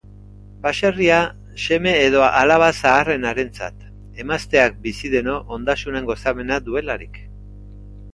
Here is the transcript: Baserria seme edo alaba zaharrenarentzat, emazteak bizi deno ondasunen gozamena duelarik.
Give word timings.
Baserria 0.61 1.17
seme 1.65 1.91
edo 2.05 2.23
alaba 2.29 2.69
zaharrenarentzat, 2.77 3.83
emazteak 4.23 4.79
bizi 4.87 5.13
deno 5.17 5.35
ondasunen 5.59 6.09
gozamena 6.09 6.59
duelarik. 6.71 7.21